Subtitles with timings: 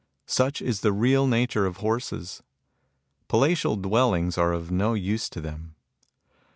[0.25, 2.41] Such is the real nature of horses.
[3.27, 5.75] Palatial dwellings are of no use to them.